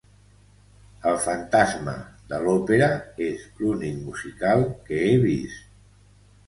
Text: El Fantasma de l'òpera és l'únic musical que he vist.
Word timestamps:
El 1.11 1.19
Fantasma 1.25 1.93
de 2.31 2.39
l'òpera 2.47 2.89
és 3.29 3.45
l'únic 3.61 4.01
musical 4.09 4.69
que 4.91 5.05
he 5.11 5.15
vist. 5.29 5.63